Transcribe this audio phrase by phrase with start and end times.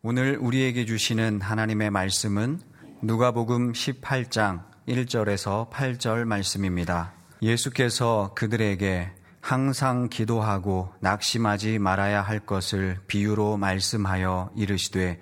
[0.00, 2.60] 오늘 우리에게 주시는 하나님의 말씀은
[3.02, 7.12] 누가복음 18장 1절에서 8절 말씀입니다.
[7.42, 15.20] 예수께서 그들에게 항상 기도하고 낙심하지 말아야 할 것을 비유로 말씀하여 이르시되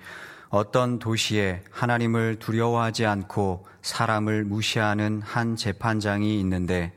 [0.50, 6.93] 어떤 도시에 하나님을 두려워하지 않고 사람을 무시하는 한 재판장이 있는데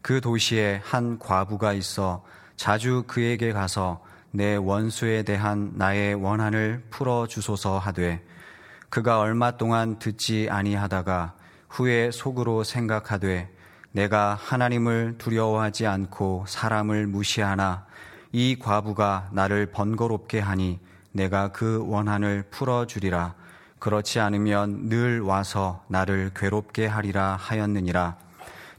[0.00, 2.24] 그 도시에 한 과부가 있어
[2.54, 4.00] 자주 그에게 가서
[4.36, 8.22] 내 원수에 대한 나의 원한을 풀어 주소서 하되
[8.90, 11.34] 그가 얼마 동안 듣지 아니하다가
[11.70, 13.50] 후에 속으로 생각하되
[13.92, 17.86] 내가 하나님을 두려워하지 않고 사람을 무시하나
[18.30, 20.80] 이 과부가 나를 번거롭게 하니
[21.12, 23.34] 내가 그 원한을 풀어 주리라.
[23.78, 28.18] 그렇지 않으면 늘 와서 나를 괴롭게 하리라 하였느니라.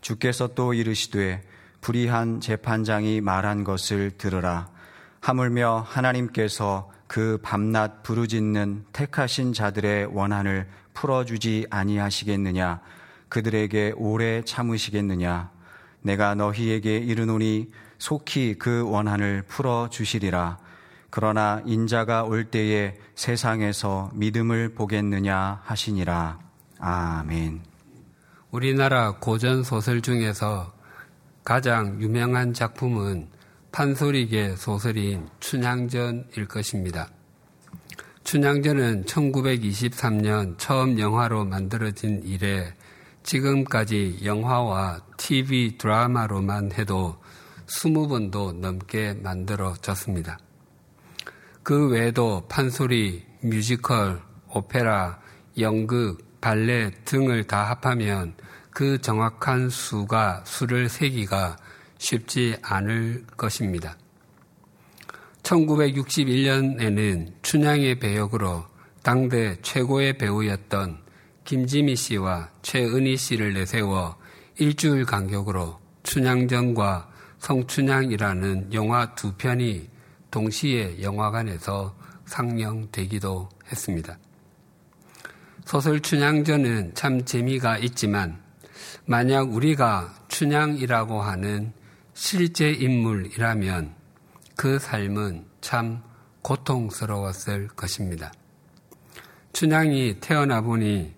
[0.01, 1.41] 주께서 또 이르시되
[1.81, 4.76] 불의한 재판장이 말한 것을 들으라
[5.21, 12.81] 하물며 하나님께서 그 밤낮 부르짖는 택하신 자들의 원한을 풀어주지 아니하시겠느냐?
[13.29, 15.51] 그들에게 오래 참으시겠느냐?
[16.01, 20.57] 내가 너희에게 이르노니 속히 그 원한을 풀어 주시리라.
[21.09, 26.39] 그러나 인자가 올 때에 세상에서 믿음을 보겠느냐 하시니라.
[26.79, 27.61] 아멘.
[28.51, 30.73] 우리나라 고전 소설 중에서
[31.43, 33.29] 가장 유명한 작품은
[33.77, 37.11] 판소리계 소설인 춘향전일 것입니다.
[38.23, 42.73] 춘향전은 1923년 처음 영화로 만들어진 이래
[43.21, 47.17] 지금까지 영화와 TV 드라마로만 해도
[47.67, 50.39] 20번도 넘게 만들어졌습니다.
[51.61, 55.19] 그 외에도 판소리, 뮤지컬, 오페라,
[55.59, 58.33] 연극, 발레 등을 다 합하면
[58.71, 61.57] 그 정확한 수가 수를 세기가
[61.97, 63.97] 쉽지 않을 것입니다.
[65.43, 68.65] 1961년에는 춘향의 배역으로
[69.01, 70.99] 당대 최고의 배우였던
[71.45, 74.17] 김지미 씨와 최은희 씨를 내세워
[74.57, 79.89] 일주일 간격으로 춘향전과 성춘향이라는 영화 두 편이
[80.31, 81.95] 동시에 영화관에서
[82.25, 84.17] 상영되기도 했습니다.
[85.65, 88.41] 소설 춘향전은 참 재미가 있지만
[89.05, 91.71] 만약 우리가 춘향이라고 하는
[92.19, 93.93] 실제 인물이라면
[94.55, 96.01] 그 삶은 참
[96.41, 98.33] 고통스러웠을 것입니다.
[99.53, 101.13] 춘향이 태어나 보니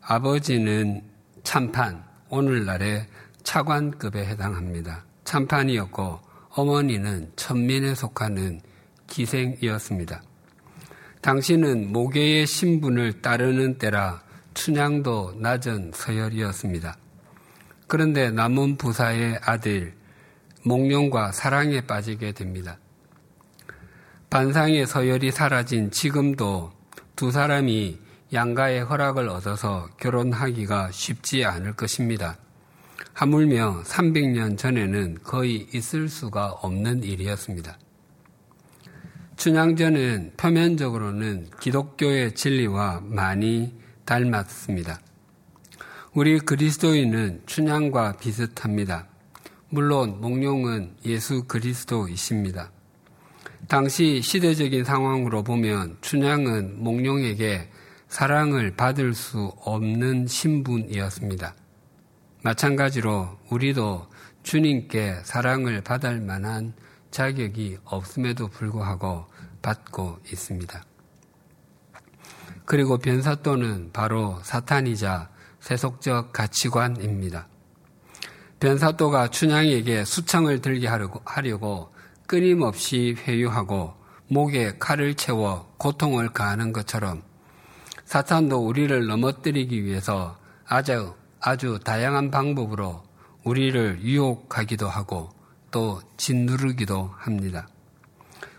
[0.00, 1.02] 아버지는
[1.42, 3.08] 참판, 오늘날의
[3.42, 5.04] 차관급에 해당합니다.
[5.24, 6.20] 참판이었고
[6.50, 8.60] 어머니는 천민에 속하는
[9.08, 10.22] 기생이었습니다.
[11.20, 14.22] 당시는 모계의 신분을 따르는 때라
[14.54, 16.96] 춘향도 낮은 서열이었습니다.
[17.88, 20.03] 그런데 남은 부사의 아들
[20.64, 22.78] 몽룡과 사랑에 빠지게 됩니다.
[24.30, 26.72] 반상의 서열이 사라진 지금도
[27.14, 27.98] 두 사람이
[28.32, 32.36] 양가의 허락을 얻어서 결혼하기가 쉽지 않을 것입니다.
[33.12, 37.78] 하물며 300년 전에는 거의 있을 수가 없는 일이었습니다.
[39.36, 43.74] 춘향전은 표면적으로는 기독교의 진리와 많이
[44.04, 45.00] 닮았습니다.
[46.12, 49.13] 우리 그리스도인은 춘향과 비슷합니다.
[49.74, 52.70] 물론 몽룡은 예수 그리스도이십니다.
[53.66, 57.68] 당시 시대적인 상황으로 보면 춘향은 몽룡에게
[58.06, 61.56] 사랑을 받을 수 없는 신분이었습니다.
[62.44, 64.06] 마찬가지로 우리도
[64.44, 66.74] 주님께 사랑을 받을 만한
[67.10, 69.26] 자격이 없음에도 불구하고
[69.60, 70.84] 받고 있습니다.
[72.64, 77.48] 그리고 변사또는 바로 사탄이자 세속적 가치관입니다.
[78.64, 81.92] 변사또가 춘향에게 수청을 들게 하려고
[82.26, 83.92] 끊임없이 회유하고
[84.28, 87.22] 목에 칼을 채워 고통을 가하는 것처럼
[88.06, 93.02] 사탄도 우리를 넘어뜨리기 위해서 아주, 아주 다양한 방법으로
[93.44, 95.28] 우리를 유혹하기도 하고
[95.70, 97.68] 또 짓누르기도 합니다.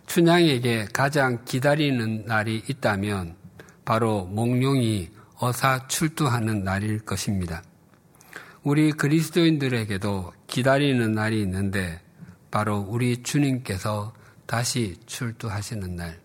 [0.05, 3.35] 춘향에게 가장 기다리는 날이 있다면
[3.83, 5.09] 바로 몽룡이
[5.39, 7.63] 어사 출두하는 날일 것입니다.
[8.65, 12.01] 우리 그리스도인들에게도 기다리는 날이 있는데
[12.49, 14.11] 바로 우리 주님께서
[14.47, 16.19] 다시 출두하시는 날,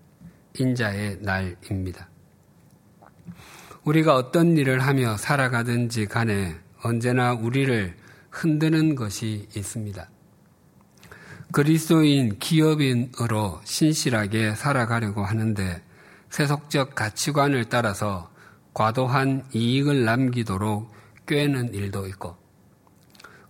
[0.59, 2.09] 인자의 날입니다.
[3.85, 7.95] 우리가 어떤 일을 하며 살아가든지 간에 언제나 우리를
[8.31, 10.09] 흔드는 것이 있습니다.
[11.53, 15.83] 그리스도인 기업인으로 신실하게 살아가려고 하는데
[16.31, 18.31] 세속적 가치관을 따라서
[18.73, 21.00] 과도한 이익을 남기도록
[21.31, 22.37] 꿰는 일도 있고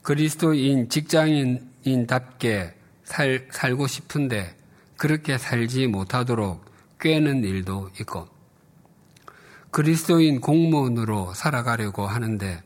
[0.02, 2.74] 그리스도인 직장인답게
[3.04, 4.54] 살, 살고 싶은데
[4.98, 6.62] 그렇게 살지 못하도록
[7.00, 8.28] 꿰는 일도 있고
[9.70, 12.62] 그리스도인 공무원으로 살아가려고 하는데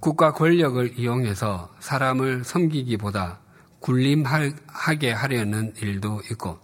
[0.00, 3.38] 국가 권력을 이용해서 사람을 섬기기보다
[3.78, 6.58] 굴림하게 하려는 일도 있고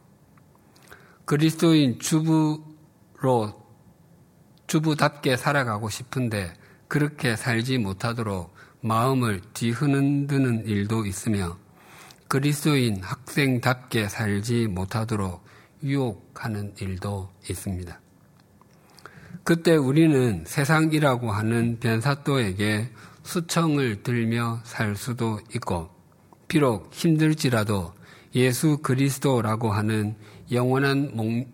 [1.24, 3.64] 그리스도인 주부로
[4.66, 6.52] 주부답게 살아가고 싶은데
[6.88, 11.58] 그렇게 살지 못하도록 마음을 뒤흔드는 일도 있으며
[12.28, 15.44] 그리스도인 학생답게 살지 못하도록
[15.82, 18.00] 유혹하는 일도 있습니다.
[19.44, 22.90] 그때 우리는 세상이라고 하는 변사또에게
[23.22, 25.90] 수청을 들며 살 수도 있고
[26.48, 27.94] 비록 힘들지라도
[28.34, 30.16] 예수 그리스도라고 하는
[30.50, 31.48] 영원한 목,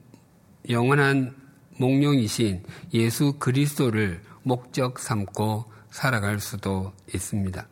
[0.68, 1.34] 영원한
[1.78, 2.62] 목룡이신
[2.94, 7.66] 예수 그리스도를 목적 삼고 살아갈 수도 있습니다.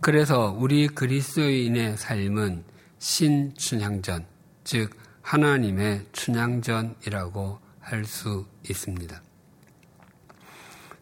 [0.00, 2.64] 그래서 우리 그리스도인의 삶은
[2.98, 4.26] 신춘향전,
[4.64, 4.90] 즉
[5.22, 9.20] 하나님의 춘향전이라고 할 수 있습니다.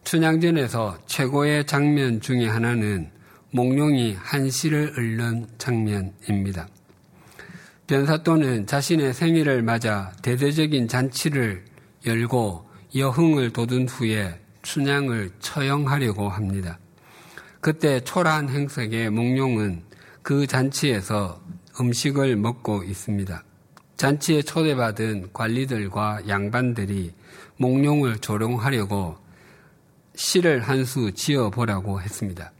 [0.03, 3.11] 춘향전에서 최고의 장면 중의 하나는
[3.51, 6.67] 몽룡이 한시를 읊는 장면입니다.
[7.87, 11.65] 변사또는 자신의 생일을 맞아 대대적인 잔치를
[12.05, 16.79] 열고 여흥을 돋은 후에 춘향을 처형하려고 합니다.
[17.61, 19.83] 그때 초라한 행색의 몽룡은
[20.21, 21.41] 그 잔치에서
[21.79, 23.43] 음식을 먹고 있습니다.
[23.97, 27.13] 잔치에 초대받은 관리들과 양반들이
[27.57, 29.17] 몽룡을 조롱하려고
[30.15, 32.51] 시를 한 수 지어보라고 했습니다.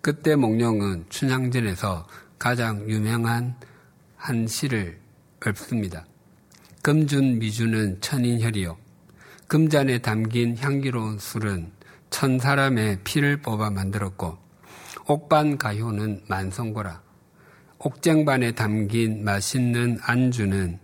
[0.00, 2.06] 그때 목룡은 춘향전에서
[2.38, 3.56] 가장 유명한
[4.16, 4.98] 한 시를
[5.44, 6.04] 읊습니다.
[6.82, 8.85] 금준 미주는 천인혈이요.
[9.48, 11.70] 금잔에 담긴 향기로운 술은
[12.10, 14.38] 천 사람의 피를 뽑아 만들었고,
[15.06, 17.02] 옥반 가효는 만성고라.
[17.78, 20.78] 옥쟁반에 담긴 맛있는 안주는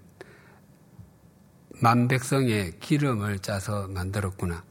[1.81, 4.63] 만백성의 기름을 짜서 만들었구나.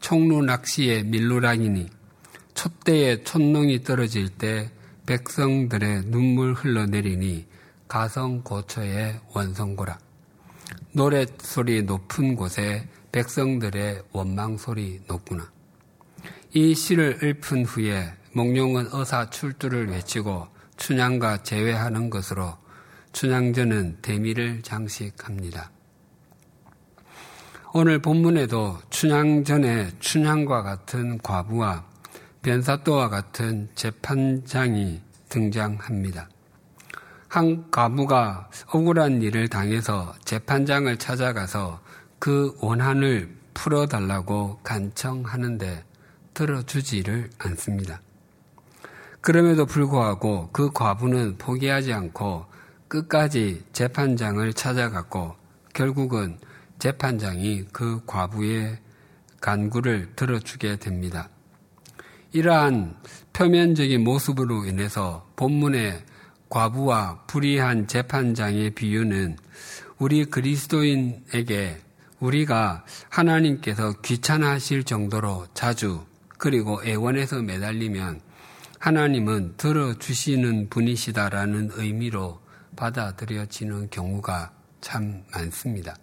[0.00, 1.88] 총루 낚시의 밀루랑이니
[2.54, 4.70] 촛대에 촛농이 떨어질 때
[5.04, 7.46] 백성들의 눈물 흘러내리니
[7.88, 9.98] 가성 고처의 원성고라.
[10.92, 15.48] 노래 소리 높은 곳에 백성들의 원망 소리 높구나.
[16.52, 22.58] 이 시를 읊은 후에 목룡은 어사 출두를 외치고 춘향과 제외하는 것으로
[23.12, 25.70] 춘향전은 대미를 장식합니다.
[27.72, 31.86] 오늘 본문에도 춘향전에 춘향과 같은 과부와
[32.42, 36.28] 변사또와 같은 재판장이 등장합니다.
[37.28, 41.83] 한 가부가 억울한 일을 당해서 재판장을 찾아가서
[42.24, 45.84] 그 원한을 풀어달라고 간청하는데
[46.32, 48.00] 들어주지를 않습니다.
[49.20, 52.46] 그럼에도 불구하고 그 과부는 포기하지 않고
[52.88, 55.36] 끝까지 재판장을 찾아갔고
[55.74, 56.38] 결국은
[56.78, 58.78] 재판장이 그 과부의
[59.42, 61.28] 간구를 들어주게 됩니다.
[62.32, 62.96] 이러한
[63.34, 66.02] 표면적인 모습으로 인해서 본문의
[66.48, 69.36] 과부와 불의한 재판장의 비유는
[69.98, 71.84] 우리 그리스도인에게
[72.20, 76.04] 우리가 하나님께서 귀찮아하실 정도로 자주
[76.38, 78.20] 그리고 애원해서 매달리면
[78.78, 82.40] 하나님은 들어주시는 분이시다라는 의미로
[82.76, 84.52] 받아들여지는 경우가
[84.82, 85.96] 참 많습니다.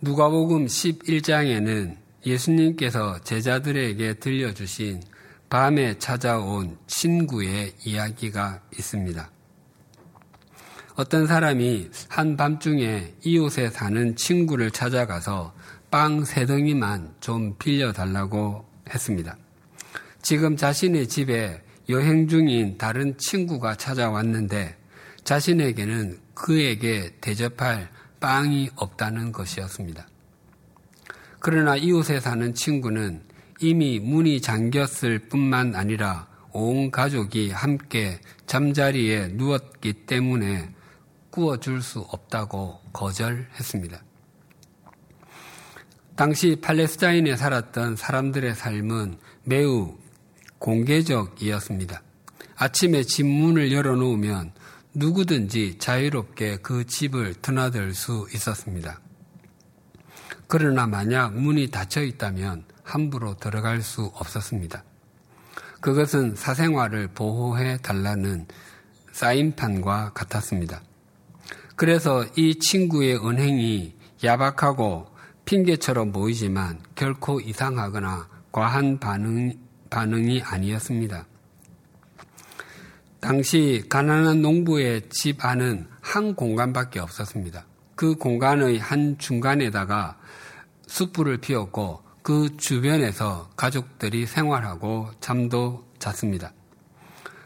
[0.00, 5.02] 누가복음 11장에는 예수님께서 제자들에게 들려주신
[5.48, 9.31] 밤에 찾아온 친구의 이야기가 있습니다.
[10.94, 15.54] 어떤 사람이 한밤중에 이웃에 사는 친구를 찾아가서
[15.90, 19.36] 빵 세 덩이만 좀 빌려달라고 했습니다.
[20.20, 24.76] 지금 자신의 집에 여행 중인 다른 친구가 찾아왔는데
[25.24, 27.88] 자신에게는 그에게 대접할
[28.20, 30.06] 빵이 없다는 것이었습니다.
[31.40, 33.22] 그러나 이웃에 사는 친구는
[33.60, 40.70] 이미 문이 잠겼을 뿐만 아니라 온 가족이 함께 잠자리에 누웠기 때문에
[41.32, 44.00] 구워줄 수 없다고 거절했습니다.
[46.14, 49.96] 당시 팔레스타인에 살았던 사람들의 삶은 매우
[50.58, 52.02] 공개적이었습니다.
[52.56, 54.52] 아침에 집 문을 열어놓으면
[54.94, 59.00] 누구든지 자유롭게 그 집을 드나들 수 있었습니다.
[60.46, 64.84] 그러나 만약 문이 닫혀 있다면 함부로 들어갈 수 없었습니다.
[65.80, 68.46] 그것은 사생활을 보호해 달라는
[69.12, 70.82] 사인판과 같았습니다.
[71.76, 75.06] 그래서 이 친구의 은행이 야박하고
[75.44, 79.54] 핑계처럼 보이지만 결코 이상하거나 과한 반응,
[79.90, 81.26] 반응이 아니었습니다.
[83.20, 87.64] 당시 가난한 농부의 집 안은 한 공간밖에 없었습니다.
[87.94, 90.18] 그 공간의 한 중간에다가
[90.86, 96.52] 숯불을 피웠고 그 주변에서 가족들이 생활하고 잠도 잤습니다.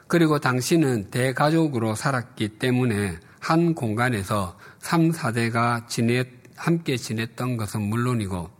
[0.06, 6.26] 그리고 당신은 대가족으로 살았기 때문에 한 공간에서 3, 4대가 지냈,
[6.57, 8.50] 함께 지냈던 것은 물론이고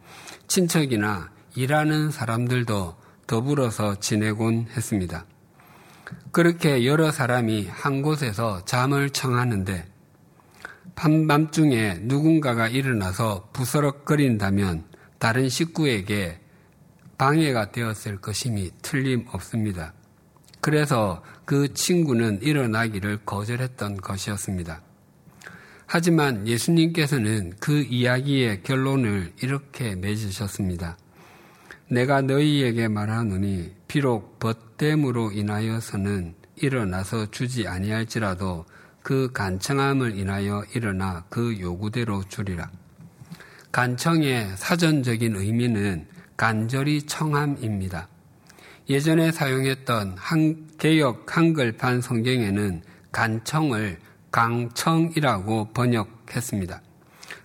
[0.47, 2.95] 친척이나 일하는 사람들도
[3.27, 5.27] 더불어서 지내곤 했습니다.
[6.31, 9.89] 그렇게 여러 사람이 한 곳에서 잠을 청하는데
[10.95, 14.85] 밤밤중에 누군가가 일어나서 부스럭거린다면
[15.19, 16.39] 다른 식구에게
[17.19, 19.95] 방해가 되었을 것임이 틀림없습니다.
[20.61, 24.83] 그래서 그 친구는 일어나기를 거절했던 것이었습니다.
[25.87, 30.99] 하지만 예수님께서는 그 이야기의 결론을 이렇게 맺으셨습니다.
[31.89, 38.67] 내가 너희에게 말하노니 비록 벗됨으로 인하여서는 일어나서 주지 아니할지라도
[39.03, 42.69] 그 간청함을 인하여 일어나 그 요구대로 주리라.
[43.71, 48.09] 간청의 사전적인 의미는 간절히 청함입니다.
[48.89, 53.99] 예전에 사용했던 한, 개혁 한글판 성경에는 간청을
[54.31, 56.83] 강청이라고 번역했습니다.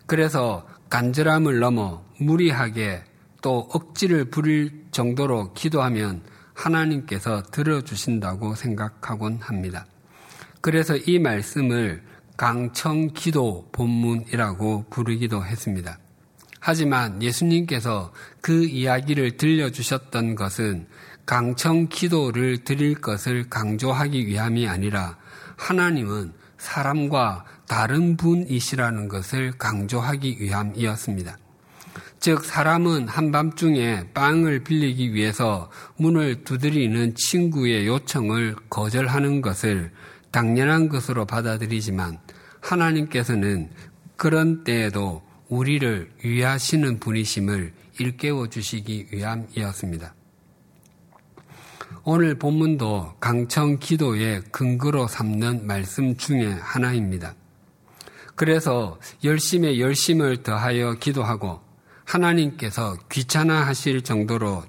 [0.06, 3.04] 그래서 간절함을 넘어 무리하게
[3.42, 6.22] 또 억지를 부릴 정도로 기도하면
[6.54, 9.86] 하나님께서 들어주신다고 생각하곤 합니다.
[10.60, 12.04] 그래서 이 말씀을
[12.38, 15.98] 강청 기도 본문이라고 부르기도 했습니다.
[16.60, 20.88] 하지만 예수님께서 그 이야기를 들려주셨던 것은
[21.32, 25.18] 강청 기도를 드릴 것을 강조하기 위함이 아니라
[25.56, 31.38] 하나님은 사람과 다른 분이시라는 것을 강조하기 위함이었습니다.
[32.20, 39.94] 즉, 사람은 한밤중에 빵을 빌리기 위해서 문을 두드리는 친구의 요청을 거절하는 것을
[40.32, 42.20] 당연한 것으로 받아들이지만
[42.60, 43.70] 하나님께서는
[44.18, 50.14] 그런 때에도 우리를 위하시는 분이심을 일깨워 주시기 위함이었습니다.
[52.04, 57.36] 오늘 본문도 강청 기도의 근거로 삼는 말씀 중에 하나입니다.
[58.36, 61.62] 그래서 열심에 열심을 더하여 기도하고
[62.06, 64.64] 하나님께서 귀찮아 하실 정도로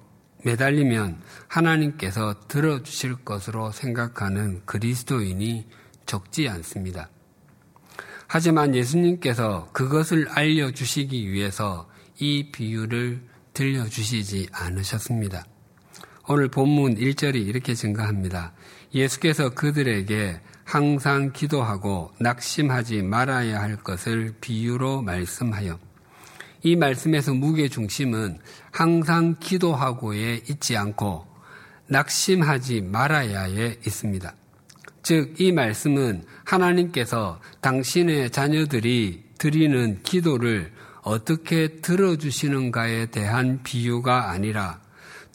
[0.45, 5.67] 매달리면 하나님께서 들어주실 것으로 생각하는 그리스도인이
[6.05, 7.09] 적지 않습니다.
[8.27, 11.89] 하지만 예수님께서 그것을 알려주시기 위해서
[12.19, 13.23] 이 비유를
[13.55, 15.45] 들려주시지 않으셨습니다.
[16.29, 18.53] 오늘 본문 1절이 이렇게 증가합니다.
[18.95, 25.81] 예수께서 그들에게 항상 기도하고 낙심하지 말아야 할 것을 비유로 말씀하여
[26.63, 28.39] 이 말씀에서 무게 중심은
[28.71, 31.27] 항상 기도하고에 있지 않고
[31.89, 34.33] 낙심하지 말아야에 있습니다.
[35.03, 44.82] 즉, 이 말씀은 하나님께서 당신의 자녀들이 드리는 기도를 어떻게 들어주시는가에 대한 비유가 아니라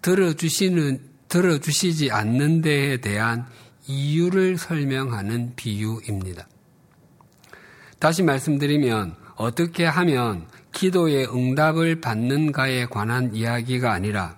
[0.01, 3.45] 들어주시는, 들어주시지 않는 데에 대한
[3.87, 6.47] 이유를 설명하는 비유입니다.
[7.99, 14.37] 다시 말씀드리면 어떻게 하면 기도의 응답을 받는가에 관한 이야기가 아니라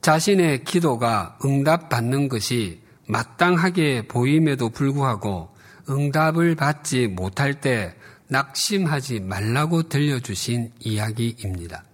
[0.00, 5.54] 자신의 기도가 응답받는 것이 마땅하게 보임에도 불구하고
[5.88, 7.94] 응답을 받지 못할 때
[8.28, 11.84] 낙심하지 말라고 들려주신 이야기입니다.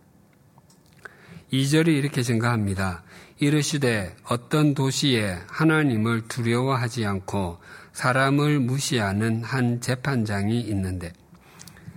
[1.52, 3.02] 2절이 이렇게 증가합니다.
[3.38, 7.58] 이르시되 어떤 도시에 하나님을 두려워하지 않고
[7.92, 11.12] 사람을 무시하는 한 재판장이 있는데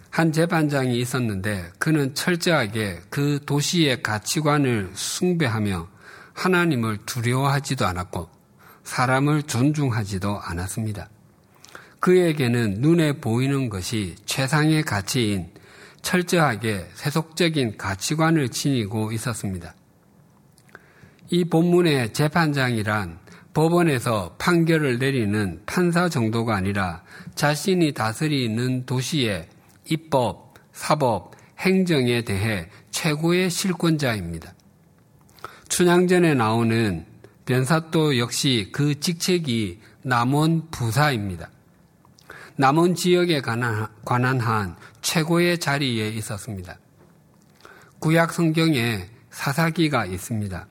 [0.10, 5.88] 한 재판장이 있었는데 그는 철저하게 그 도시의 가치관을 숭배하며
[6.34, 8.30] 하나님을 두려워하지도 않았고
[8.84, 11.10] 사람을 존중하지도 않았습니다.
[12.02, 15.50] 그에게는 눈에 보이는 것이 최상의 가치인
[16.06, 19.74] 철저하게 세속적인 가치관을 지니고 있었습니다.
[21.32, 23.18] 이 본문의 재판장이란
[23.56, 27.02] 법원에서 판결을 내리는 판사 정도가 아니라
[27.34, 29.50] 자신이 다스리는 도시의
[29.86, 34.54] 입법, 사법, 행정에 대해 최고의 실권자입니다.
[35.70, 37.06] 춘향전에 나오는
[37.46, 41.50] 변사또 역시 그 직책이 남원 부사입니다.
[42.58, 46.80] 남원 지역에 관한, 관한 한 최고의 자리에 있었습니다.
[48.00, 50.68] 구약 성경에 사사기가 있습니다.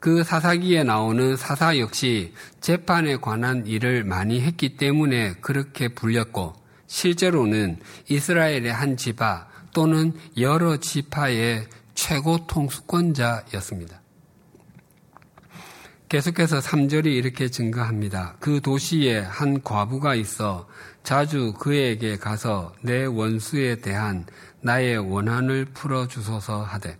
[0.00, 6.54] 그 사사기에 나오는 사사 역시 재판에 관한 일을 많이 했기 때문에 그렇게 불렸고
[6.88, 14.00] 실제로는 이스라엘의 한 지파 또는 여러 지파의 최고 통수권자였습니다.
[16.08, 18.34] 계속해서 3절이 이렇게 증가합니다.
[18.40, 20.66] 그 도시에 한 과부가 있어
[21.02, 24.26] 자주 그에게 가서 내 원수에 대한
[24.60, 26.98] 나의 원한을 풀어 주소서 하되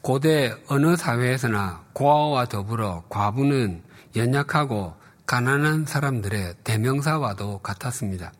[0.00, 3.82] 고대 어느 사회에서나 고아와 더불어 과부는
[4.14, 4.94] 연약하고
[5.26, 8.32] 가난한 사람들의 대명사와도 같았습니다.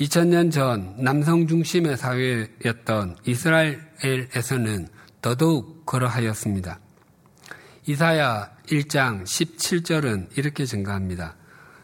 [0.00, 4.88] 2000년 전 남성 중심의 사회였던 이스라엘에서는
[5.20, 6.80] 더더욱 그러하였습니다.
[7.86, 11.36] 이사야 1장 17절은 이렇게 증가합니다.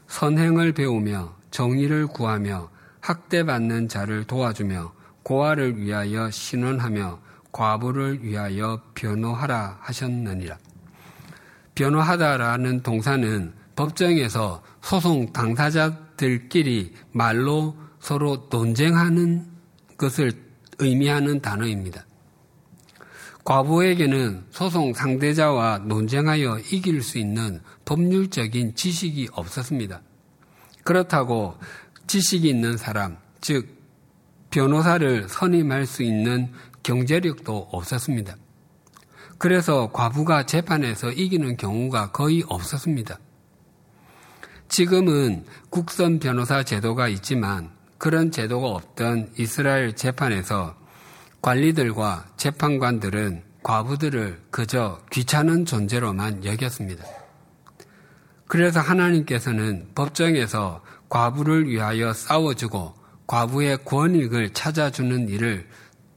[0.08, 7.20] 선행을 배우며 정의를 구하며 학대받는 자를 도와주며 고아를 위하여 신원하며
[7.52, 10.58] 과부를 위하여 변호하라 하셨느니라.
[11.74, 19.46] 변호하다라는 동사는 법정에서 소송 당사자들끼리 말로 서로 논쟁하는
[19.96, 20.32] 것을
[20.78, 22.04] 의미하는 단어입니다.
[23.44, 30.02] 과부에게는 소송 상대자와 논쟁하여 이길 수 있는 법률적인 지식이 없었습니다.
[30.84, 31.56] 그렇다고
[32.06, 33.66] 지식이 있는 사람, 즉,
[34.50, 36.52] 변호사를 선임할 수 있는
[36.82, 38.36] 경제력도 없었습니다.
[39.38, 43.18] 그래서 과부가 재판에서 이기는 경우가 거의 없었습니다.
[44.68, 50.76] 지금은 국선 변호사 제도가 있지만 그런 제도가 없던 이스라엘 재판에서
[51.40, 57.27] 관리들과 재판관들은 과부들을 그저 귀찮은 존재로만 여겼습니다.
[58.48, 62.94] 그래서 하나님께서는 법정에서 과부를 위하여 싸워주고
[63.26, 65.68] 과부의 권익을 찾아주는 일을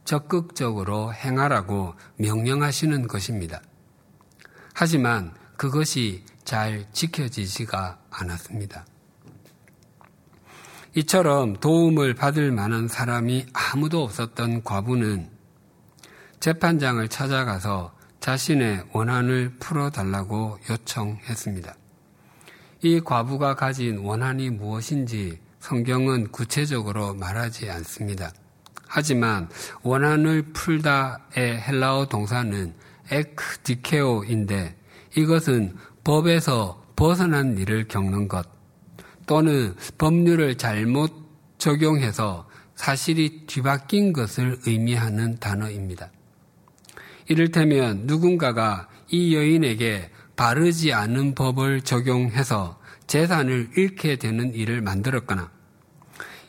[0.04, 3.60] 적극적으로 행하라고 명령하시는 것입니다.
[4.74, 8.86] 하지만 그것이 잘 지켜지지가 않았습니다.
[10.94, 15.28] 이처럼 도움을 받을 만한 사람이 아무도 없었던 과부는
[16.40, 21.74] 재판장을 찾아가서 자신의 원한을 풀어달라고 요청했습니다.
[22.84, 28.32] 이 과부가 가진 원한이 무엇인지 성경은 구체적으로 말하지 않습니다.
[28.88, 29.48] 하지만
[29.82, 32.74] 원한을 풀다의 헬라어 동사는
[33.10, 34.76] 에크디케오인데
[35.16, 38.48] 이것은 법에서 벗어난 일을 겪는 것
[39.26, 41.12] 또는 법률을 잘못
[41.58, 46.10] 적용해서 사실이 뒤바뀐 것을 의미하는 단어입니다.
[47.28, 55.50] 이를테면 누군가가 이 여인에게 바르지 않은 법을 적용해서 재산을 잃게 되는 일을 만들었거나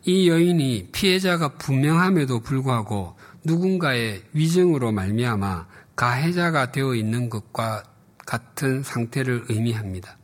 [0.06, 3.16] 이 여인이 피해자가 분명함에도 불구하고
[3.46, 7.84] 누군가의 위증으로 말미암아 가해자가 되어 있는 것과
[8.26, 10.18] 같은 상태를 의미합니다.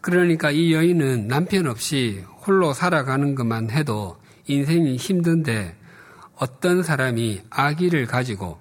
[0.00, 5.76] 그러니까 이 여인은 남편 없이 홀로 살아가는 것만 해도 인생이 힘든데
[6.36, 8.58] 어떤 사람이 아기를 가지고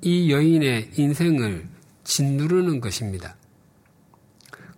[0.00, 1.73] 이 여인의 인생을
[2.04, 3.36] 짓누르는 것입니다.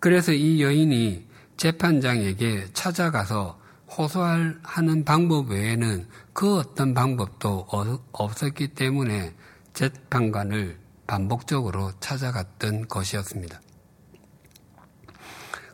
[0.00, 3.60] 그래서 이 여인이 재판장에게 찾아가서
[3.96, 7.66] 호소하는 방법 외에는 그 어떤 방법도
[8.12, 9.34] 없었기 때문에
[9.72, 13.60] 재판관을 반복적으로 찾아갔던 것이었습니다.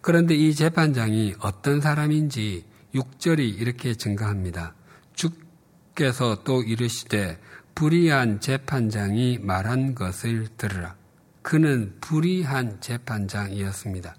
[0.01, 4.75] 그런데 이 재판장이 어떤 사람인지 6절이 이렇게 증가합니다.
[5.15, 7.41] 주께서 또 이르시되
[7.75, 10.97] 불의한 재판장이 말한 것을 들으라.
[11.43, 14.15] 그는 불의한 재판장이었습니다.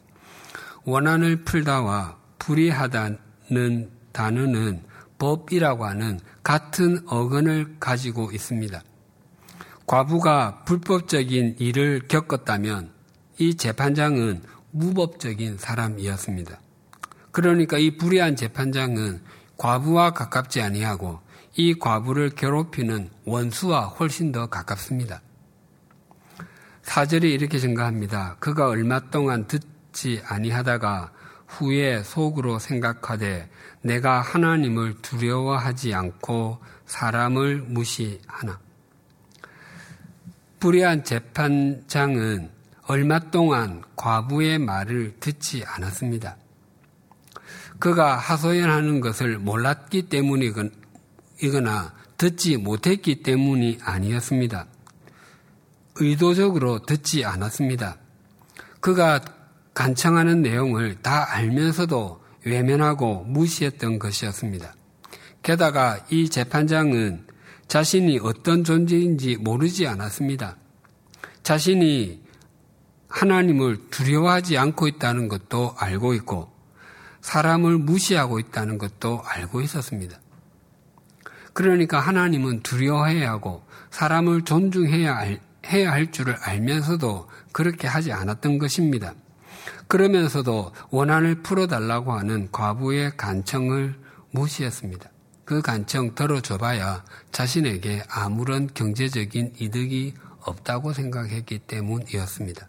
[0.85, 4.83] 원한을 풀다와 불의하다는 단어는
[5.17, 8.81] 법이라고 하는 같은 어근을 가지고 있습니다.
[9.85, 12.91] 과부가 불법적인 일을 겪었다면
[13.39, 16.59] 이 재판장은 무법적인 사람이었습니다.
[17.31, 19.21] 그러니까 이 불의한 재판장은
[19.57, 21.19] 과부와 가깝지 아니하고
[21.55, 25.21] 이 과부를 괴롭히는 원수와 훨씬 더 가깝습니다.
[26.83, 28.35] 사절이 이렇게 증가합니다.
[28.39, 31.11] 그가 얼마 동안 듣지 아니하다가
[31.47, 33.49] 후에 속으로 생각하되
[33.81, 38.59] 내가 하나님을 두려워하지 않고 사람을 무시하나.
[40.59, 42.49] 불의한 재판장은
[42.85, 46.37] 얼마 동안 과부의 말을 듣지 않았습니다.
[47.79, 50.73] 그가 하소연하는 것을 몰랐기 때문이거나
[52.17, 54.67] 듣지 못했기 때문이 아니었습니다.
[55.95, 57.97] 의도적으로 듣지 않았습니다.
[58.79, 59.21] 그가
[59.73, 64.75] 간청하는 내용을 다 알면서도 외면하고 무시했던 것이었습니다.
[65.41, 67.27] 게다가 이 재판장은
[67.67, 70.57] 자신이 어떤 존재인지 모르지 않았습니다.
[71.43, 72.21] 자신이
[73.07, 76.51] 하나님을 두려워하지 않고 있다는 것도 알고 있고
[77.21, 80.19] 사람을 무시하고 있다는 것도 알고 있었습니다.
[81.53, 85.15] 그러니까 하나님은 두려워해야 하고 사람을 존중해야
[85.67, 89.13] 해야 할 줄을 알면서도 그렇게 하지 않았던 것입니다.
[89.87, 93.95] 그러면서도 원한을 풀어달라고 하는 과부의 간청을
[94.31, 95.09] 무시했습니다.
[95.45, 102.67] 그 간청 들어줘봐야 자신에게 아무런 경제적인 이득이 없다고 생각했기 때문이었습니다.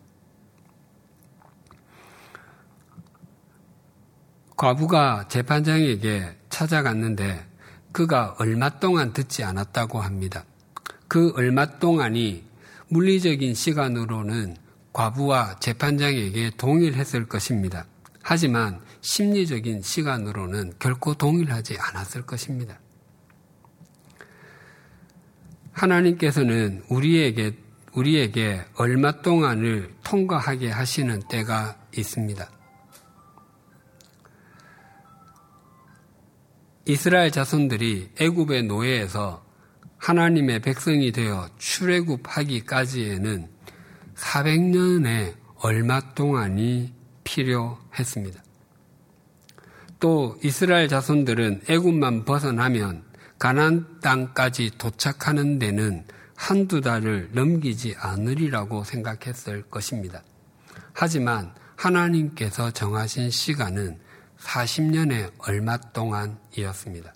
[4.57, 7.47] 과부가 재판장에게 찾아갔는데
[7.93, 10.45] 그가 얼마 동안 듣지 않았다고 합니다.
[11.09, 12.45] 그 얼마 동안이
[12.95, 14.57] 물리적인 시간으로는
[14.93, 17.87] 과부와 재판장에게 동일했을 것입니다.
[18.23, 22.79] 하지만 심리적인 시간으로는 결코 동일하지 않았을 것입니다.
[25.73, 27.59] 하나님께서는 우리에게
[27.95, 32.49] 우리에게 얼마 동안을 통과하게 하시는 때가 있습니다.
[36.87, 39.44] 이스라엘 자손들이 애굽의 노예에서
[40.05, 43.49] 하나님의 백성이 되어 출애굽하기까지에는
[44.15, 46.93] 400년의 얼마 동안이
[47.25, 48.43] 필요했습니다.
[50.01, 53.03] 또 이스라엘 자손들은 애굽만 벗어나면
[53.39, 56.05] 가나안 땅까지 도착하는 데는
[56.37, 60.23] 한두 달을 넘기지 않으리라고 생각했을 것입니다.
[60.93, 63.99] 하지만 하나님께서 정하신 시간은
[64.39, 67.15] 40년의 얼마 동안이었습니다.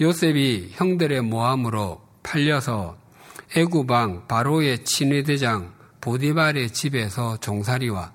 [0.00, 2.96] 요셉이 형들의 모함으로 팔려서
[3.54, 8.14] 애구방 바로의 친위대장 보디발의 집에서 종살이와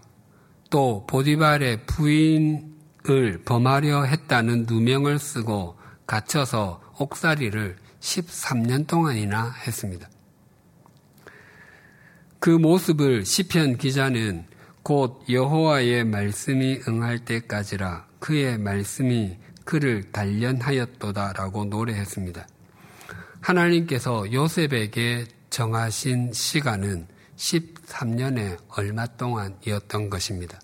[0.71, 10.09] 또 보디발의 부인을 범하려 했다는 누명을 쓰고 갇혀서 옥살이를 13년 동안이나 했습니다.
[12.39, 14.45] 그 모습을 시편 기자는
[14.83, 22.47] 곧 여호와의 말씀이 응할 때까지라 그의 말씀이 그를 단련하였도다라고 노래했습니다.
[23.41, 30.59] 하나님께서 요셉에게 정하신 시간은 13년의 얼마 동안이었던 것입니다.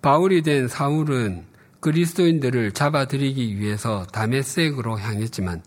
[0.00, 1.44] 바울이 된 사울은
[1.80, 5.62] 그리스도인들을 잡아들이기 위해서 다메섹으로 향했지만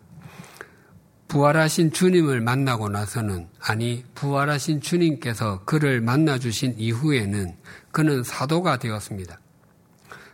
[1.27, 7.55] 부활하신 주님을 만나고 나서는 아니 부활하신 주님께서 그를 만나 주신 이후에는
[7.91, 9.39] 그는 사도가 되었습니다.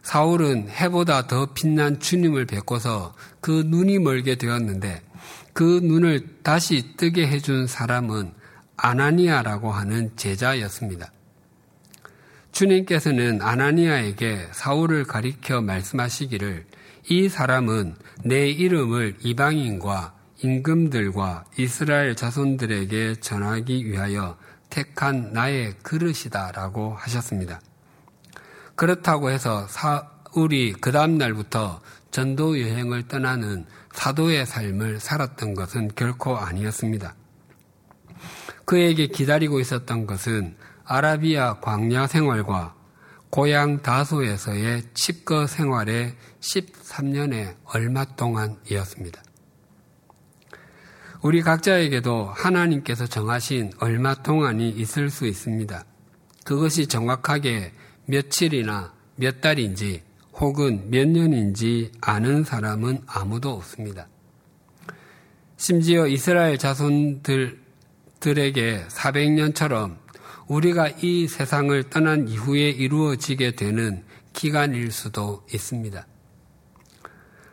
[0.10, 5.04] 사울은 해보다 더 빛난 주님을 뵙고서 그 눈이 멀게 되었는데
[5.54, 8.34] 그 눈을 다시 뜨게 해준 사람은
[8.76, 11.12] 아나니아라고 하는 제자였습니다.
[12.52, 16.66] 주님께서는 아나니아에게 사울을 가리켜 말씀하시기를
[17.10, 17.96] 이 사람은
[18.26, 24.40] 내 이름을 이방인과 임금들과 이스라엘 자손들에게 전하기 위하여
[24.72, 27.62] 택한 나의 그릇이다라고 하셨습니다.
[28.80, 37.14] 그렇다고 해서 사울이 그 다음날부터 전도 여행을 떠나는 사도의 삶을 살았던 것은 결코 아니었습니다.
[38.64, 42.74] 그에게 기다리고 있었던 것은 아라비아 광야 생활과
[43.30, 49.22] 고향 다소에서의 칩거 생활의 13년의 얼마 동안이었습니다.
[51.22, 55.84] 우리 각자에게도 하나님께서 정하신 얼마 동안이 있을 수 있습니다.
[56.46, 57.74] 그것이 정확하게
[58.10, 60.02] 며칠이나 몇 달인지
[60.34, 64.08] 혹은 몇 년인지 아는 사람은 아무도 없습니다.
[65.58, 67.52] 심지어 이스라엘 자손들에게
[68.88, 69.98] 400년처럼
[70.48, 76.08] 우리가 이 세상을 떠난 이후에 이루어지게 되는 기간일 수도 있습니다.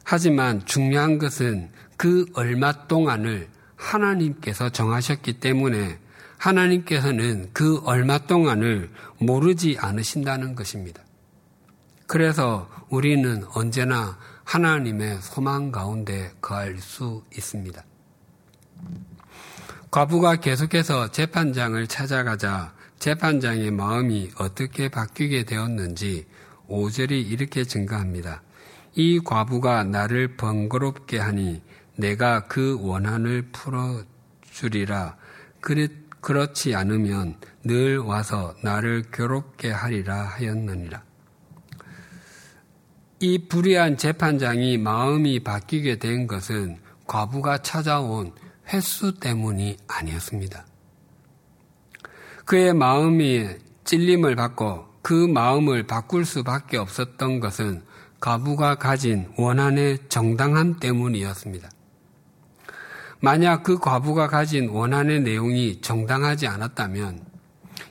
[0.04, 5.98] 하지만 중요한 것은 그 얼마 동안을 하나님께서 정하셨기 때문에
[6.38, 11.02] 하나님께서는 그 얼마 동안을 모르지 않으신다는 것입니다.
[12.06, 17.82] 그래서 우리는 언제나 하나님의 소망 가운데 거할 수 있습니다.
[19.90, 26.26] 과부가 계속해서 재판장을 찾아가자 재판장의 마음이 어떻게 바뀌게 되었는지
[26.68, 28.42] 5절이 이렇게 증가합니다.
[28.94, 31.62] 이 과부가 나를 번거롭게 하니
[31.96, 35.16] 내가 그 원한을 풀어주리라.
[35.60, 41.02] 그 렇지 않으면 늘 와서 나를 괴롭게 하리라 하였느니라.
[43.20, 48.32] 이 불의한 재판장이 마음이 바뀌게 된 것은 과부가 찾아온
[48.68, 50.66] 횟수 때문이 아니었습니다.
[52.44, 53.48] 그의 마음이
[53.84, 57.82] 찔림을 받고 그 마음을 바꿀 수밖에 없었던 것은
[58.20, 61.70] 과부가 가진 원한의 정당함 때문이었습니다.
[63.20, 67.24] 만약 그 과부가 가진 원한의 내용이 정당하지 않았다면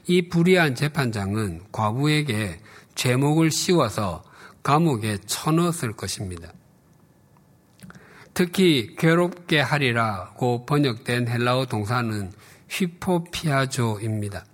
[0.08, 2.60] 이 불의한 재판장은 과부에게
[2.96, 4.24] 죄목을 씌워서
[4.64, 6.52] 감옥에 쳐넣었을 것입니다.
[8.34, 12.32] 특히 괴롭게 하리라고 번역된 헬라어 동사는
[12.70, 14.46] 휘포피아조입니다.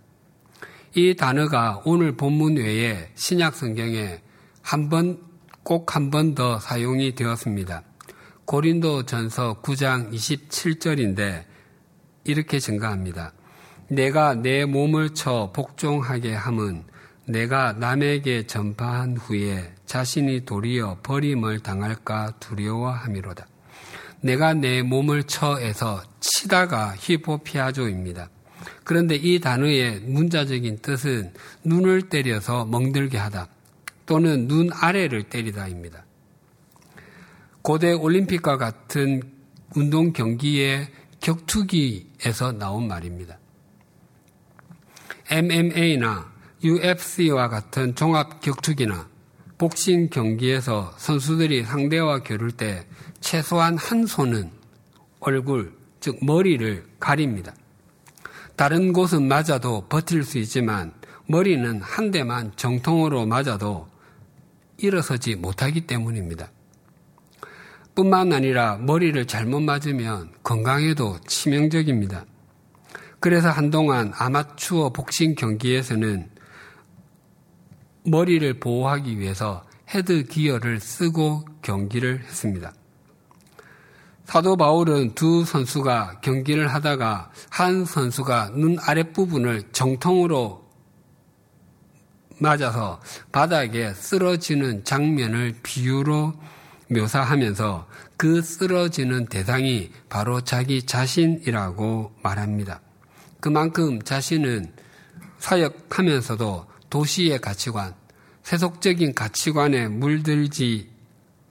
[0.95, 4.21] 이 단어가 오늘 본문 외에 신약 성경에
[4.61, 5.19] 한 번,
[5.63, 7.83] 꼭 한 번 더 사용이 되었습니다.
[8.51, 11.45] 고린도 전서 9장 27절인데
[12.25, 13.31] 이렇게 증가합니다.
[13.87, 16.83] 내가 내 몸을 쳐 복종하게 함은
[17.25, 23.47] 내가 남에게 전파한 후에 자신이 도리어 버림을 당할까 두려워함이로다.
[24.19, 28.29] 내가 내 몸을 처에서 치다가 히포피아조입니다.
[28.83, 31.31] 그런데 이 단어의 문자적인 뜻은
[31.63, 33.47] 눈을 때려서 멍들게 하다
[34.05, 36.03] 또는 눈 아래를 때리다입니다.
[37.61, 39.21] 고대 올림픽과 같은
[39.75, 40.87] 운동 경기의
[41.19, 43.37] 격투기에서 나온 말입니다.
[45.29, 46.31] MMA나
[46.63, 49.07] UFC와 같은 종합 격투기나
[49.57, 52.87] 복싱 경기에서 선수들이 상대와 겨룰 때
[53.19, 54.49] 최소한 한 손은
[55.19, 57.53] 얼굴, 즉 머리를 가립니다.
[58.55, 60.93] 다른 곳은 맞아도 버틸 수 있지만
[61.27, 63.87] 머리는 한 대만 정통으로 맞아도
[64.77, 66.49] 일어서지 못하기 때문입니다.
[67.95, 72.25] 뿐만 아니라 머리를 잘못 맞으면 건강에도 치명적입니다.
[73.19, 76.29] 그래서 한동안 아마추어 복싱 경기에서는
[78.05, 82.73] 머리를 보호하기 위해서 헤드 기어를 쓰고 경기를 했습니다.
[84.23, 90.61] 사도 바울은 두 선수가 경기를 하다가 한 선수가 눈 아랫부분을 정통으로
[92.39, 92.99] 맞아서
[93.31, 96.33] 바닥에 쓰러지는 장면을 비유로
[96.91, 102.81] 묘사하면서 그 쓰러지는 대상이 바로 자기 자신이라고 말합니다.
[103.39, 104.73] 그만큼 자신은
[105.39, 107.95] 사역하면서도 도시의 가치관,
[108.43, 110.89] 세속적인 가치관에 물들지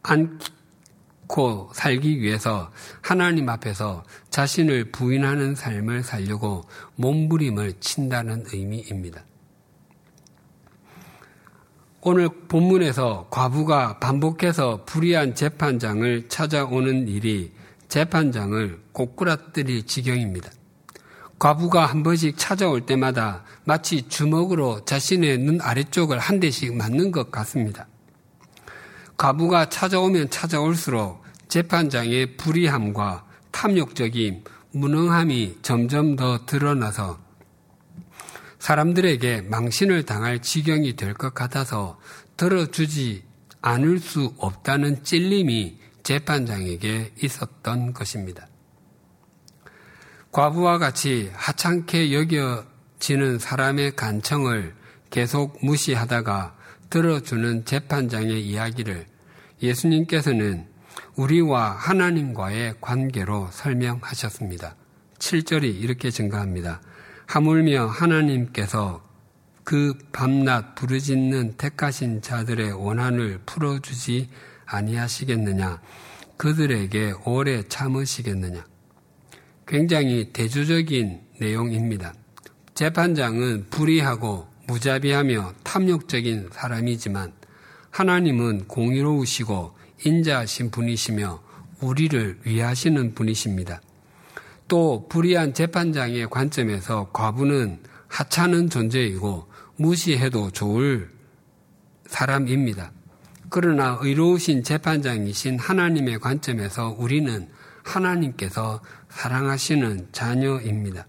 [0.03, 6.65] 않고 살기 위해서 하나님 앞에서 자신을 부인하는 삶을 살려고
[6.97, 9.25] 몸부림을 친다는 의미입니다.
[12.03, 17.53] 오늘 본문에서 과부가 반복해서 불의한 재판장을 찾아오는 일이
[17.89, 20.51] 재판장을 꼬꾸라뜨릴 지경입니다.
[21.39, 27.87] 과부가 한 번씩 찾아올 때마다 마치 주먹으로 자신의 눈 아래쪽을 한 대씩 맞는 것 같습니다.
[29.19, 37.19] 과부가 찾아오면 찾아올수록 재판장의 불의함과 탐욕적인 무능함이 점점 더 드러나서
[38.61, 41.99] 사람들에게 망신을 당할 지경이 될 것 같아서
[42.37, 43.25] 들어주지
[43.63, 48.47] 않을 수 없다는 찔림이 재판장에게 있었던 것입니다.
[50.33, 54.75] 과부와 같이 하찮게 여겨지는 사람의 간청을
[55.11, 56.57] 계속 무시하다가
[56.89, 59.07] 들어주는 재판장의 이야기를
[59.63, 60.67] 예수님께서는
[61.17, 64.77] 우리와 하나님과의 관계로 설명하셨습니다.
[65.19, 66.81] 7절이 이렇게 증가합니다.
[67.31, 69.01] 하물며 하나님께서
[69.63, 74.29] 그 밤낮 부르짖는 택하신 자들의 원한을 풀어주지
[74.67, 75.81] 아니하시겠느냐?
[76.37, 78.67] 그들에게 오래 참으시겠느냐?
[79.65, 82.15] 굉장히 대조적인 내용입니다.
[82.75, 87.33] 재판장은 불의하고 무자비하며 탐욕적인 사람이지만
[87.91, 91.41] 하나님은 공의로우시고 인자하신 분이시며
[91.81, 93.81] 우리를 위하시는 분이십니다.
[94.71, 101.11] 또 불의한 재판장의 관점에서 과부는 하찮은 존재이고 무시해도 좋을
[102.07, 102.93] 사람입니다.
[103.51, 107.49] 그러나 의로우신 재판장이신 하나님의 관점에서 우리는
[107.83, 111.05] 하나님께서 사랑하시는 자녀입니다.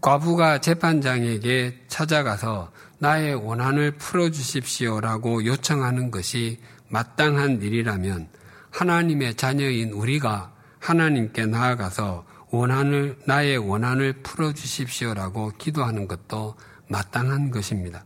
[0.00, 8.28] 과부가 재판장에게 찾아가서 나의 원한을 풀어주십시오라고 요청하는 것이 마땅한 일이라면
[8.70, 16.56] 하나님의 자녀인 우리가 하나님께 나아가서 원한을, 나의 원한을 풀어주십시오라고 기도하는 것도
[16.88, 18.04] 마땅한 것입니다.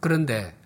[0.00, 0.56] 그런데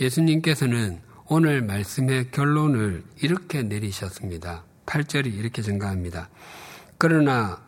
[0.00, 4.64] 예수님께서는 오늘 말씀의 결론을 이렇게 내리셨습니다.
[4.86, 6.28] 8절이 이렇게 증가합니다.
[6.98, 7.62] 그러나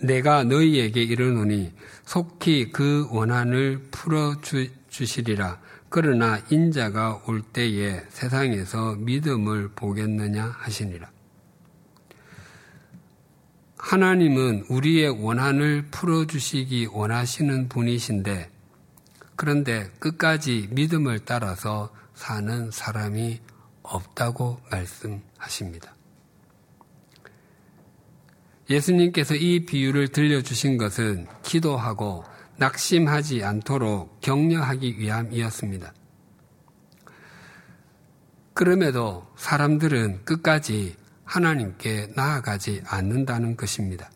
[0.00, 1.72] 내가 너희에게 이르노니
[2.04, 4.34] 속히 그 원한을 풀어
[4.88, 5.60] 주시리라.
[5.88, 11.10] 그러나 인자가 올 때에 세상에서 믿음을 보겠느냐 하시니라.
[13.82, 18.48] 하나님은 우리의 원한을 풀어주시기 원하시는 분이신데,
[19.34, 23.40] 그런데 끝까지 믿음을 따라서 사는 사람이
[23.82, 25.94] 없다고 말씀하십니다.
[28.70, 32.24] 예수님께서 이 비유를 들려주신 것은 기도하고
[32.58, 35.92] 낙심하지 않도록 격려하기 위함이었습니다.
[38.54, 41.01] 그럼에도 사람들은 끝까지
[41.32, 44.10] 하나님께 나아가지 않는다는 것입니다.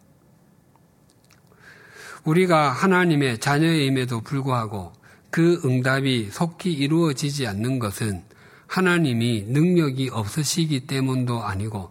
[2.24, 4.92] 우리가 하나님의 자녀임에도 불구하고
[5.30, 8.22] 그 응답이 속히 이루어지지 않는 것은
[8.66, 11.90] 하나님이 능력이 없으시기 때문도 아니고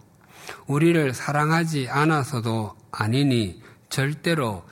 [0.68, 4.62] 우리를 사랑하지 않아서도 아니니 절대로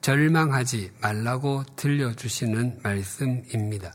[0.00, 3.92] 절망하지 말라고 들려주시는 말씀입니다.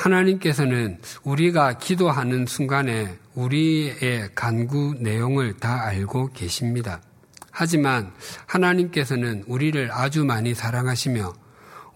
[0.00, 7.02] 하나님께서는 우리가 기도하는 순간에 우리의 간구 내용을 다 알고 계십니다.
[7.50, 8.12] 하지만
[8.46, 11.32] 하나님께서는 우리를 아주 많이 사랑하시며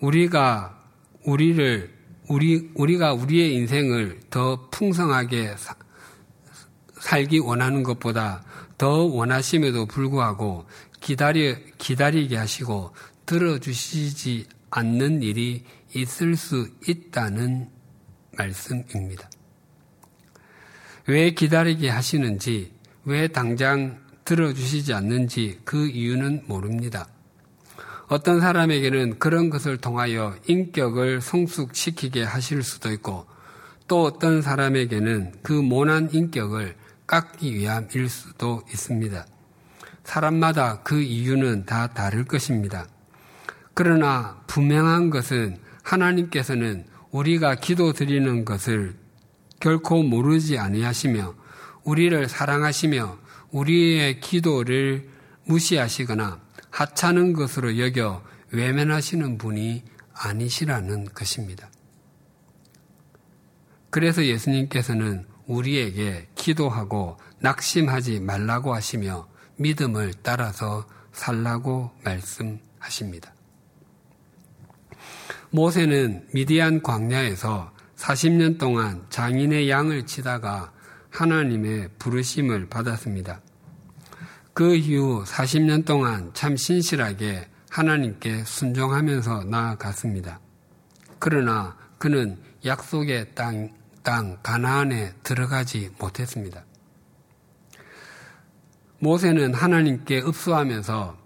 [0.01, 0.79] 우리가
[1.25, 1.95] 우리를
[2.29, 5.75] 우리 우리가 우리의 인생을 더 풍성하게 사,
[7.01, 8.43] 살기 원하는 것보다
[8.77, 10.67] 더 원하심에도 불구하고
[11.01, 12.95] 기다려 기다리게 하시고
[13.27, 15.65] 들어주시지 않는 일이
[15.95, 17.74] 있을 수 있다는
[18.37, 19.29] 말씀입니다.
[21.07, 22.73] 왜 기다리게 하시는지,
[23.05, 27.09] 왜 당장 들어주시지 않는지 그 이유는 모릅니다.
[28.09, 33.27] 어떤 사람에게는 그런 것을 통하여 인격을 성숙시키게 하실 수도 있고
[33.89, 39.27] 또 어떤 사람에게는 그 모난 인격을 깎기 위함일 수도 있습니다.
[40.05, 42.87] 사람마다 그 이유는 다 다를 것입니다.
[43.75, 48.97] 그러나 분명한 것은 하나님께서는 우리가 기도 드리는 것을
[49.61, 51.35] 결코 모르지 아니하시며
[51.85, 53.19] 우리를 사랑하시며
[53.53, 55.09] 우리의 기도를
[55.45, 61.71] 무시하시거나 하찮은 것으로 여겨 외면하시는 분이 아니시라는 것입니다.
[63.91, 73.34] 그래서 예수님께서는 우리에게 기도하고 낙심하지 말라고 하시며 믿음을 따라서 살라고 말씀하십니다.
[75.55, 80.73] 모세는 미디안 광야에서 40년 동안 장인의 양을 치다가
[81.11, 83.41] 하나님의 부르심을 받았습니다.
[84.53, 90.41] 그 이후 40년 동안 참 신실하게 하나님께 순종하면서 나아갔습니다.
[91.21, 93.71] 그러나 그는 약속의 땅,
[94.03, 96.65] 땅 가나안에 들어가지 못했습니다.
[98.99, 101.24] 모세는 하나님께 읍수하면서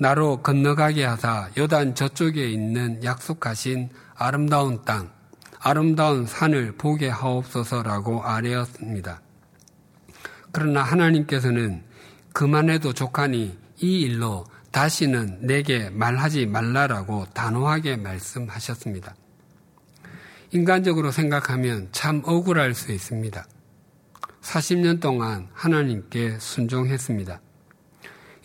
[0.00, 5.10] 나로 건너가게 하사 요단 저쪽에 있는 약속하신 아름다운 땅,
[5.58, 9.20] 아름다운 산을 보게 하옵소서라고 아뢰었습니다.
[10.52, 11.82] 그러나 하나님께서는
[12.32, 19.16] 그만해도 족하니 이 일로 다시는 내게 말하지 말라라고 단호하게 말씀하셨습니다.
[20.52, 23.44] 인간적으로 생각하면 참 억울할 수 있습니다.
[24.40, 27.40] 40년 동안 하나님께 순종했습니다.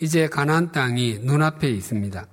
[0.04, 2.26] 이제 가나안 땅이 눈앞에 있습니다.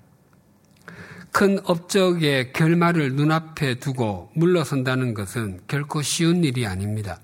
[1.31, 7.21] 큰 업적의 결말을 눈앞에 두고 물러선다는 것은 결코 쉬운 일이 아닙니다.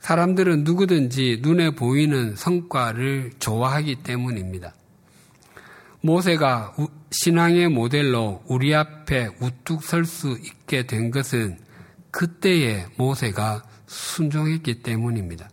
[0.00, 4.74] 사람들은 누구든지 눈에 보이는 성과를 좋아하기 때문입니다.
[6.02, 6.76] 모세가
[7.12, 11.58] 신앙의 모델로 우리 앞에 우뚝 설 수 있게 된 것은
[12.10, 15.48] 그때의 모세가 순종했기 때문입니다.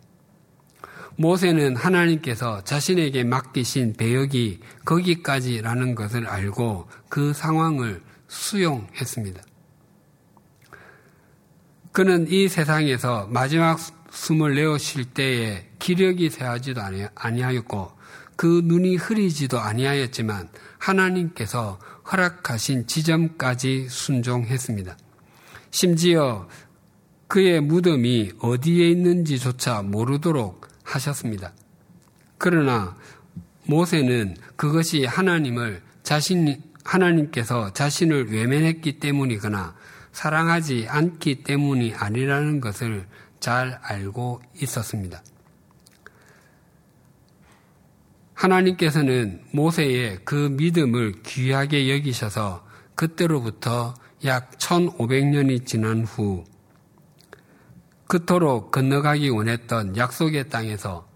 [1.20, 9.42] 모세는 하나님께서 자신에게 맡기신 배역이 거기까지라는 것을 알고 그 상황을 수용했습니다.
[11.92, 13.78] 그는 이 세상에서 마지막
[14.12, 16.80] 숨을 내어쉴 때에 기력이 새하지도
[17.16, 17.92] 아니하였고
[18.38, 21.80] 그 눈이 흐리지도 아니하였지만 하나님께서
[22.10, 24.98] 허락하신 지점까지 순종했습니다.
[25.70, 26.48] 심지어
[27.28, 31.54] 그의 무덤이 어디에 있는지조차 모르도록 하셨습니다.
[32.38, 32.96] 그러나
[33.66, 39.76] 모세는 그것이 하나님을 자신, 하나님께서 자신을 외면했기 때문이거나
[40.12, 43.06] 사랑하지 않기 때문이 아니라는 것을
[43.40, 45.22] 잘 알고 있었습니다.
[48.34, 53.94] 하나님께서는 모세의 그 믿음을 귀하게 여기셔서 그때로부터
[54.26, 56.46] 약 1500년이 지난 후
[58.10, 61.08] 그토록 건너가기 원했던 약속의 땅에서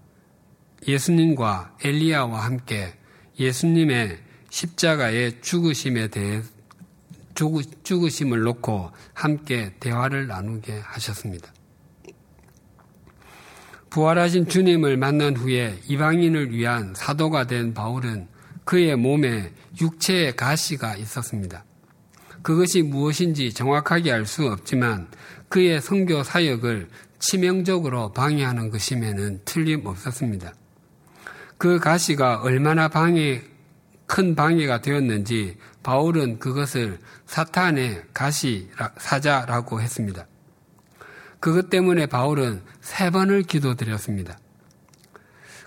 [0.88, 2.94] 예수님과 엘리야와 함께
[3.40, 4.20] 예수님의
[4.52, 6.44] 십자가의 죽으심에 대해
[7.34, 11.52] 죽으심을 놓고 함께 대화를 나누게 하셨습니다.
[13.90, 18.28] 부활하신 주님을 만난 후에 이방인을 위한 사도가 된 바울은
[18.66, 21.66] 그의 몸에 육체의 가시가 있었습니다.
[22.44, 25.08] 그것이 무엇인지 정확하게 알 수 없지만
[25.54, 26.90] 그의 선교 사역을
[27.20, 30.52] 치명적으로 방해하는 것임에는 틀림없었습니다.
[31.60, 33.44] 그 가시가 얼마나 방해,
[34.08, 36.98] 큰 방해가 되었는지 바울은 그것을
[37.28, 40.26] 사탄의 가시 사자라고 했습니다.
[41.40, 44.40] 그것 때문에 바울은 세 번을 기도드렸습니다.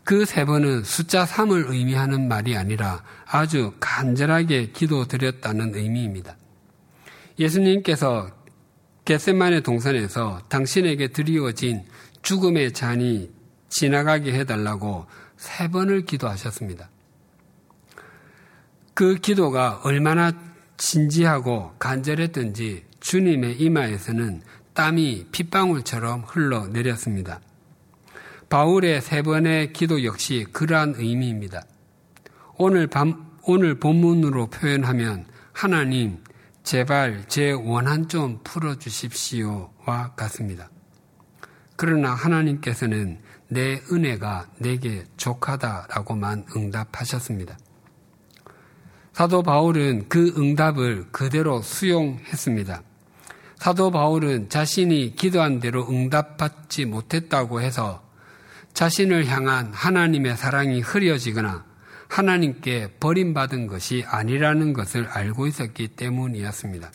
[0.03, 6.37] 그 세 번은 숫자 3을 의미하는 말이 아니라 아주 간절하게 기도드렸다는 의미입니다.
[7.39, 8.36] 예수님께서
[9.07, 11.85] 겟세만의 동산에서 당신에게 드리워진
[12.23, 13.31] 죽음의 잔이
[13.69, 16.91] 지나가게 해달라고 세 번을 기도하셨습니다.
[18.95, 20.33] 그 기도가 얼마나
[20.77, 24.43] 진지하고 간절했던지 주님의 이마에서는
[24.75, 27.41] 땀이 핏방울처럼 흘러내렸습니다.
[28.49, 31.65] 바울의 세 번의 기도 역시 그러한 의미입니다.
[32.57, 36.19] 오늘 밤, 오늘 본문으로 표현하면 하나님,
[36.67, 40.69] 제발 제 원한 좀 풀어주십시오와 같습니다.
[41.77, 47.57] 그러나 하나님께서는 내 은혜가 내게 족하다라고만 응답하셨습니다.
[49.13, 52.83] 사도 바울은 그 응답을 그대로 수용했습니다.
[53.59, 58.03] 사도 바울은 자신이 기도한 대로 응답받지 못했다고 해서
[58.75, 61.65] 자신을 향한 하나님의 사랑이 흐려지거나
[62.09, 66.91] 하나님께 버림받은 것이 아니라는 것을 알고 있었기 때문이었습니다.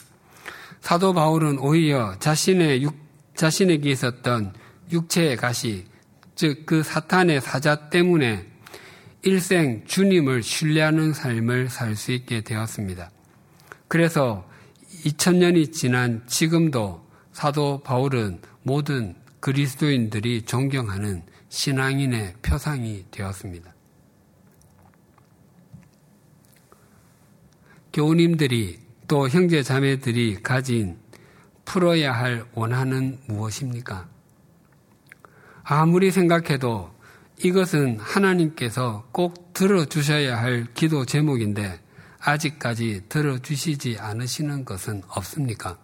[0.82, 2.96] 사도 바울은 오히려 자신의 육,
[3.36, 4.54] 자신에게 있었던
[4.92, 5.86] 육체의 가시,
[6.36, 8.48] 즉 그 사탄의 사자 때문에
[9.22, 13.12] 일생 주님을 신뢰하는 삶을 살 수 있게 되었습니다.
[13.88, 14.50] 그래서
[15.06, 23.71] 2000년이 지난 지금도 사도 바울은 모든 그리스도인들이 존경하는 신앙인의 표상이 되었습니다.
[27.94, 30.98] 교우님들이 또 형제 자매들이 가진
[31.66, 34.08] 풀어야 할 원한은 무엇입니까?
[35.64, 36.92] 아무리 생각해도
[37.44, 41.82] 이것은 하나님께서 꼭 들어주셔야 할 기도 제목인데
[42.20, 45.78] 아직까지 들어주시지 않으시는 것은 없습니까?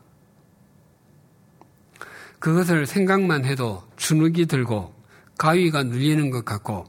[2.39, 4.93] 그것을 생각만 해도 주눅이 들고
[5.37, 6.85] 가위가 눌리는 것 같고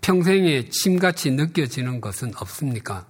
[0.00, 3.06] 평생에 침같이 느껴지는 것은 없습니까?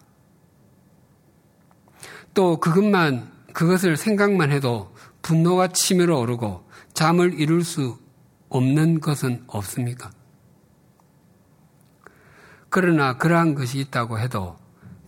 [2.38, 7.98] 또 그것만, 그것을 생각만 해도 분노가 치밀어 오르고 잠을 이룰 수
[8.48, 10.12] 없는 것은 없습니까?
[12.68, 14.56] 그러나 그러한 것이 있다고 해도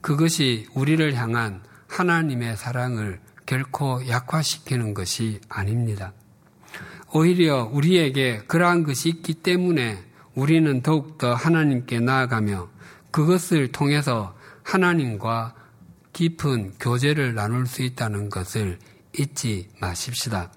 [0.01, 6.13] 그것이 우리를 향한 하나님의 사랑을 결코 약화시키는 것이 아닙니다.
[7.13, 10.03] 오히려 우리에게 그러한 것이 있기 때문에
[10.35, 12.69] 우리는 더욱더 하나님께 나아가며
[13.13, 15.60] 그것을 통해서 하나님과
[16.13, 18.79] 깊은 교제를 나눌 수 있다는 것을
[19.19, 20.53] 잊지 마십시다.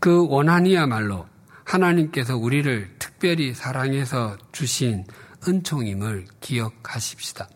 [0.00, 1.26] 그 원한이야말로
[1.64, 5.04] 하나님께서 우리를 특별히 사랑해서 주신
[5.46, 7.48] 은총임을 기억하십시다.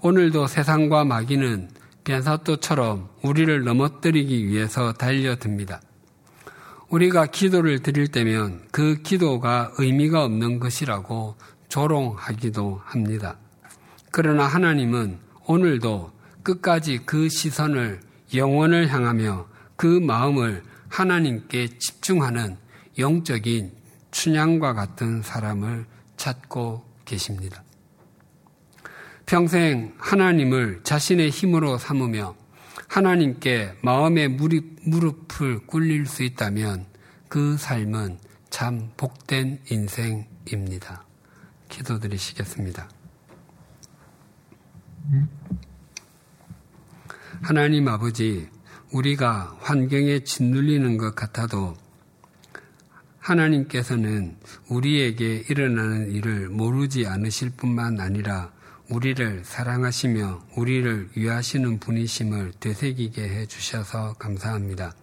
[0.00, 1.70] 오늘도 세상과 마귀는
[2.04, 5.80] 변사또처럼 우리를 넘어뜨리기 위해서 달려듭니다.
[6.88, 11.36] 우리가 기도를 드릴 때면 그 기도가 의미가 없는 것이라고
[11.68, 13.38] 조롱하기도 합니다.
[14.10, 16.12] 그러나 하나님은 오늘도
[16.42, 18.00] 끝까지 그 시선을
[18.34, 22.56] 영원을 향하며 그 마음을 하나님께 집중하는
[22.98, 23.72] 영적인
[24.10, 25.86] 춘향과 같은 사람을
[26.16, 27.62] 찾고 계십니다.
[29.26, 32.34] 평생 하나님을 자신의 힘으로 삼으며
[32.88, 36.86] 하나님께 마음의 무릎을 꿇릴 수 있다면
[37.28, 38.18] 그 삶은
[38.50, 41.04] 참 복된 인생입니다.
[41.70, 42.88] 기도드리시겠습니다.
[47.42, 48.48] 하나님 아버지,
[48.92, 51.74] 우리가 환경에 짓눌리는 것 같아도
[53.18, 54.36] 하나님께서는
[54.68, 58.52] 우리에게 일어나는 일을 모르지 않으실 뿐만 아니라
[58.90, 64.94] 우리를 사랑하시며 우리를 위하시는 분이심을 되새기게 해 주셔서 감사합니다.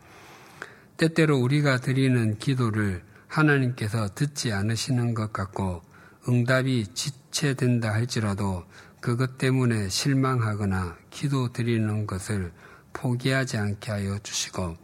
[0.98, 5.82] 때때로 우리가 드리는 기도를 하나님께서 듣지 않으시는 것 같고
[6.28, 8.66] 응답이 지체된다 할지라도
[9.02, 12.52] 그것 때문에 실망하거나 기도 드리는 것을
[12.94, 14.76] 포기하지 않게 하여 주시고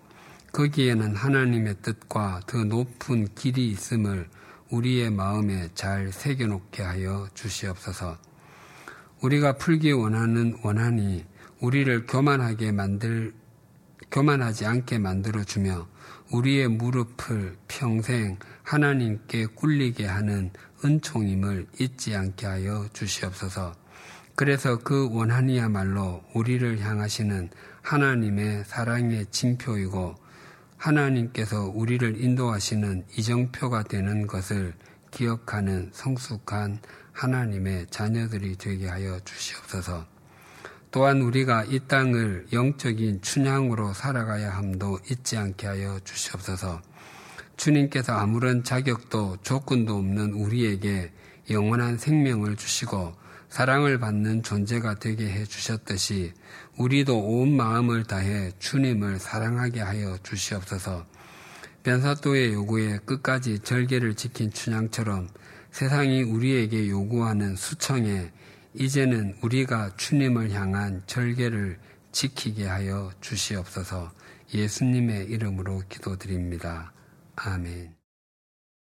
[0.53, 4.29] 거기에는 하나님의 뜻과 더 높은 길이 있음을
[4.69, 8.17] 우리의 마음에 잘 새겨놓게 하여 주시옵소서.
[9.21, 11.25] 우리가 풀기 원하는 원한이
[11.59, 13.33] 우리를 교만하게 만들,
[14.11, 15.87] 교만하지 않게 만들어 주며
[16.31, 20.51] 우리의 무릎을 평생 하나님께 꿀리게 하는
[20.83, 23.84] 은총임을 잊지 않게 하여 주시옵소서.
[24.35, 27.49] 그래서 그 원한이야말로 우리를 향하시는
[27.81, 30.15] 하나님의 사랑의 징표이고
[30.77, 34.73] 하나님께서 우리를 인도하시는 이정표가 되는 것을
[35.11, 36.79] 기억하는 성숙한
[37.13, 40.05] 하나님의 자녀들이 되게 하여 주시옵소서.
[40.91, 46.81] 또한 우리가 이 땅을 영적인 춘향으로 살아가야 함도 잊지 않게 하여 주시옵소서.
[47.55, 51.13] 주님께서 아무런 자격도 조건도 없는 우리에게
[51.49, 56.33] 영원한 생명을 주시고 사랑을 받는 존재가 되게 해 주셨듯이
[56.77, 61.05] 우리도 온 마음을 다해 주님을 사랑하게 하여 주시옵소서.
[61.83, 65.29] 변사또의 요구에 끝까지 절개를 지킨 춘향처럼
[65.71, 68.31] 세상이 우리에게 요구하는 수청에
[68.73, 71.77] 이제는 우리가 주님을 향한 절개를
[72.11, 74.11] 지키게 하여 주시옵소서
[74.53, 76.91] 예수님의 이름으로 기도드립니다.
[77.35, 77.94] 아멘.